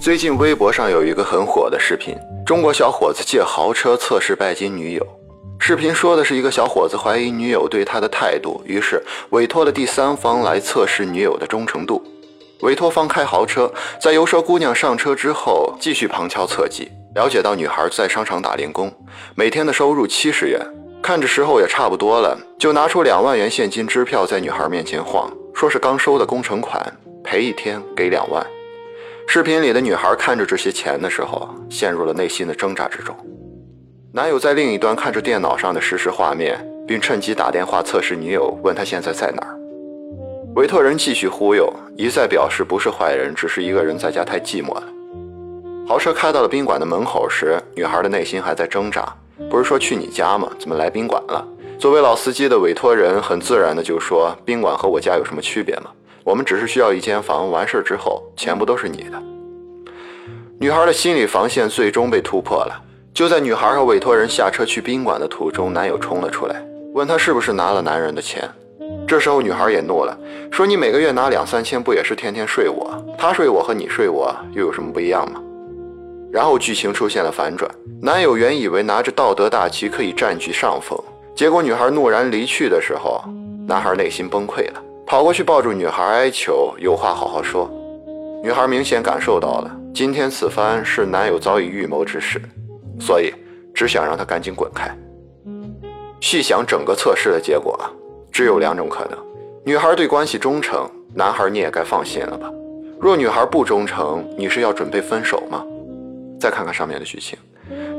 [0.00, 5.06] 最近微博上有一个很火的视频，中国小伙子借豪车测试拜金女友。
[5.58, 12.02] 视频说的是一个小伙子怀疑女友对他的态度，于是委托了第三方来测试女友的忠诚度。
[12.60, 18.92] 委托方开豪车，在油车姑娘上车之后，继续旁敲侧击，了解到女孩在商场打零工，
[19.34, 20.60] 每天的收入七十元，
[21.02, 26.80] 看着时候也差不多了，就拿出两万元现金支票在女孩面前晃，说是刚收的工程款，
[27.30, 28.44] 赔一天给两万。
[29.28, 33.14] 视频里的女孩看着这些钱的时候，陷入了内心的挣扎之中。
[34.12, 39.56] 男友在另一端看着电脑上的实时画面，并趁机打电话测试女友，问她现在在哪儿。
[40.56, 44.82] 委托人继续忽悠，一再表示不是坏人，只是一个人在家太寂寞了。
[45.86, 49.08] 豪车开到了宾馆的门口时，女孩的内心还在挣扎：
[49.48, 50.50] 不是说去你家吗？
[50.58, 51.46] 怎么来宾馆了？
[51.78, 55.92] 作为老司机的委托人很自然的就说：“宾馆和我家有什么区别吗？
[56.30, 59.20] 我们只是需要一间房，完事之后钱不都是你的。”
[60.60, 62.80] 女孩的心理防线最终被突破了。
[63.12, 66.62] 就在女孩和委托人下车去宾馆的途中，男友冲了出来，
[66.94, 68.48] 问她是不是拿了男人的钱。
[69.08, 70.16] 这时候女孩也怒了，
[70.52, 72.94] 说：“你每个月拿两三千，不也是天天睡我？
[73.18, 75.42] 他睡我和你睡我又有什么不一样吗？”
[76.32, 77.68] 然后剧情出现了反转，
[78.00, 80.96] 男友原以为拿着道德大旗可以占据上风，
[81.34, 83.20] 结果女孩怒然离去的时候，
[83.66, 84.80] 男孩内心崩溃了，
[85.10, 87.68] 跑过去抱住女孩哀求：“有话好好说。”
[88.44, 92.40] 女孩明显感受到了，今天此番是男友早已预谋之事。
[93.00, 93.34] 所以，
[93.74, 94.88] 只想让他赶紧滚开。
[96.20, 97.90] 细想整个测试的结果啊，
[98.30, 99.18] 只有两种可能：
[99.64, 102.48] 女孩对关系忠诚，男孩你也该放心了吧？
[103.00, 105.66] 若女孩不忠诚，你是要准备分手吗？
[106.38, 107.36] 再看看上面的剧情，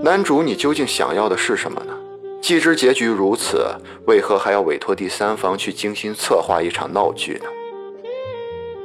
[0.01, 1.93] 男主你究竟想要的是什么呢？
[2.41, 3.67] 既知结局如此，
[4.07, 7.45] 为何还要委托第三方去精心策划一场闹剧呢？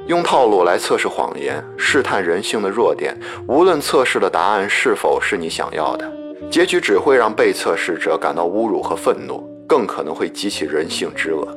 [0.06, 3.18] 用套路来测试谎言，试探人性的弱点。
[3.48, 6.12] 无论测试的答案是否是你想要的，
[6.50, 11.48] 结局只会让被测试者感到侮辱和愤怒，更可能会激起人性之恶。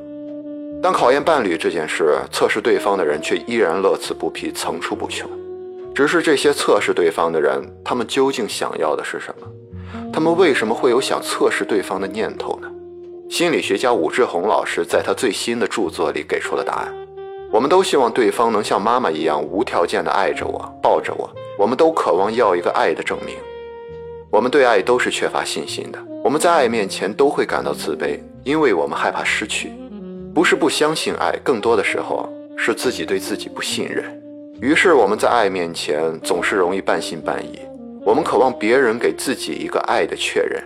[0.81, 5.29] 当考验伴侣这件事，测试对方的人却依然乐此不疲，层出不穷。
[5.93, 9.47] 只是这些测试对方的人，他们究竟想要的是什么？
[10.11, 12.69] 他们为什么会有想测试对方的念头呢？
[13.29, 16.93] 心理学家武志红老师在他最新的著作里给出了答案。
[17.51, 21.29] 我们都希望对方能像妈妈一样无条件的爱着我，抱着我。
[21.57, 23.35] 我们都渴望要一个爱的证明。
[24.31, 25.99] 我们对爱都是缺乏信心的。
[26.23, 29.71] 我们在爱面前都会感到自卑，因为我们害怕失去。
[30.33, 34.05] 不是不相信爱，更多的时候是自己对自己不信任。
[34.61, 37.59] 于是我们在爱面前总是容易半信半疑。
[38.05, 40.63] 我们渴望别人给自己一个爱的确认。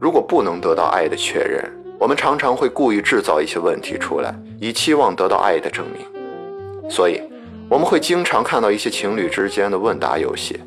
[0.00, 1.64] 如果不能得到爱的确认，
[1.98, 4.34] 我们常常会故意制造一些问题出来。
[4.60, 7.20] 以期望得到爱的证明，所以
[7.68, 10.58] 我们会经常看到一些情侣之间的问答游戏：“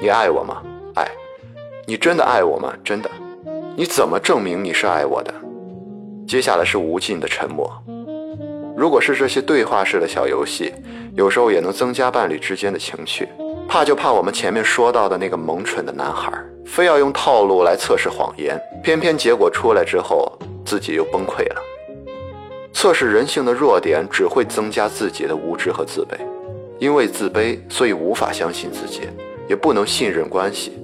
[0.00, 0.62] 你爱我吗？
[0.94, 1.06] 爱，
[1.86, 2.72] 你真的爱我吗？
[2.84, 3.10] 真的？
[3.76, 5.32] 你怎么证明你是爱我的？”
[6.28, 7.70] 接下来是无尽的沉默。
[8.76, 10.72] 如果是这些对话式的小游戏，
[11.14, 13.28] 有时候也能增加伴侣之间的情趣。
[13.68, 16.32] 怕就怕我们前面说到的那个萌蠢的男孩，
[16.64, 20.30] 非要用套路来测试谎言，偏偏结果出来之后，
[20.64, 21.62] 自己又崩溃了。
[22.72, 26.16] 测试人性的弱点，只会增加自己的无知和自卑。
[26.78, 29.02] 因为自卑，所以无法相信自己，
[29.48, 30.78] 也不能信任关系。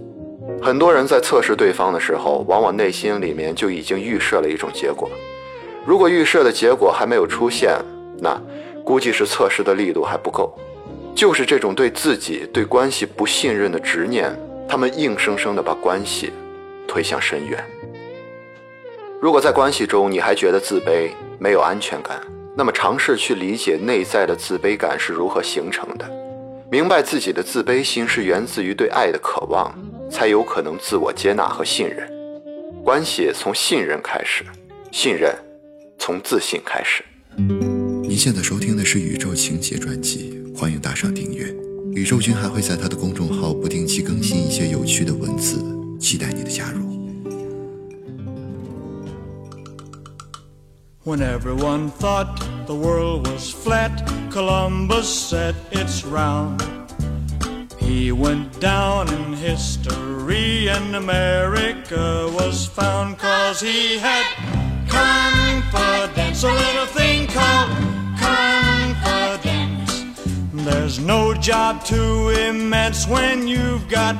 [0.62, 5.08] 很多人在测试对方的时候，往往内心里面就已经预设了一种结果。
[5.84, 7.76] 如果预设的结果还没有出现，
[8.18, 8.40] 那
[8.84, 10.56] 估计是测试的力度还不够。
[11.14, 14.34] 就是这种对自己、对关系不信任的执念，
[14.68, 16.32] 他们硬生生地把关系
[16.88, 17.64] 推向深渊。
[19.20, 22.18] 如果在关系中你还觉得自卑、没有安全感，
[22.56, 26.10] 那么尝试去理解内在的自卑感是如何形成的，
[26.70, 29.74] 明白自己的自卑心是源自于对爱的渴望，
[30.10, 32.10] 才有可能自我接纳和信任。
[32.82, 34.42] 关系从信任开始，
[34.90, 35.34] 信任
[35.98, 37.04] 从自信开始。
[37.36, 41.46] 您现在收听的是《宇宙情节》专辑，欢迎打赏订阅。
[41.94, 45.56] 宇宙君还会在他的公众号不定期更新一些有趣的文字，
[45.98, 46.80] 期待你的加入。
[51.02, 56.60] When everyone thought the world was flat, Columbus said it's round.
[57.78, 64.26] He went down in history and America was found cause he had
[71.50, 74.14] job too immense when you've got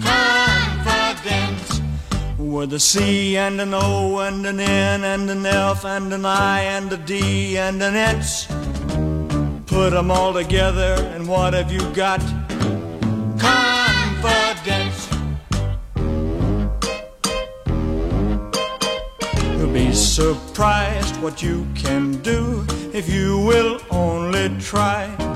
[0.00, 1.80] confidence.
[2.38, 6.60] with a C and an O and an N and an F and an I
[6.60, 8.46] and a D and an X.
[9.66, 12.20] Put them all together, and what have you got?
[13.40, 15.08] Confidence.
[19.58, 25.27] You'll be surprised what you can do if you will only try.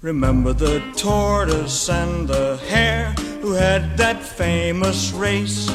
[0.00, 3.10] Remember the tortoise and the hare
[3.40, 5.66] who had that famous race.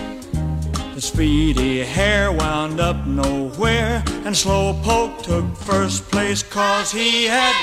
[0.94, 7.54] The speedy hare wound up nowhere, and Slowpoke took first place cause he had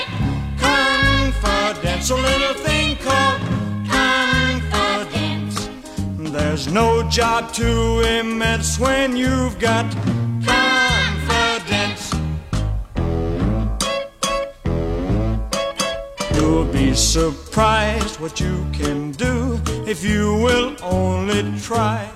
[0.59, 3.41] confidence, a little thing called
[3.89, 5.67] confidence.
[6.31, 9.91] There's no job too immense when you've got
[16.41, 22.09] You'll be surprised what you can do if you will only try.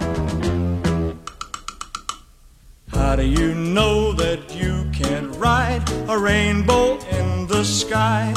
[2.88, 8.34] How do you know that you can ride a rainbow in the sky?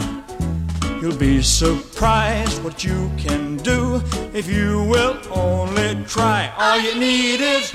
[1.00, 4.02] You'll be surprised what you can do
[4.34, 6.52] if you will only try.
[6.58, 7.70] All you need is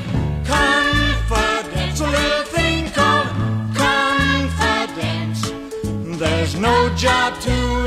[0.45, 3.27] confidence, a little thing called
[3.75, 5.51] confidence.
[6.19, 7.82] There's no job too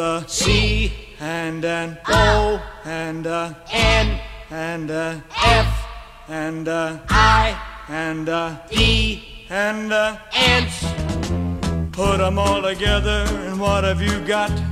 [0.00, 4.18] a C and an O and a N
[4.50, 5.86] and a F
[6.28, 7.56] and a I
[7.88, 10.80] and a E and a ants.
[12.18, 14.69] them all together, and what have you got?